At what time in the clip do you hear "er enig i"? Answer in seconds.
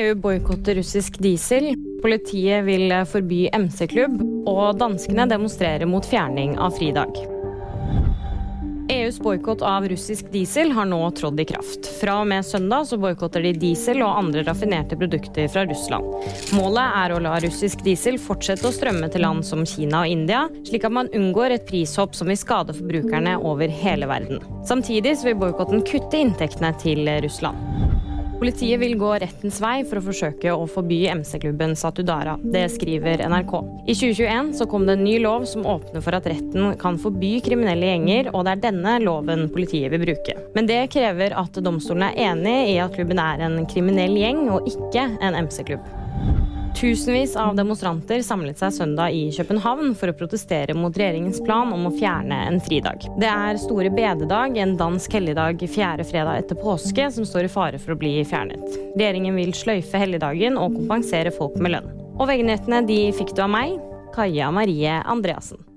42.08-42.78